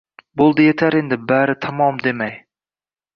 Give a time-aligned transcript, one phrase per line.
[0.41, 2.33] Bo’ldi yetar endi bari tamom demay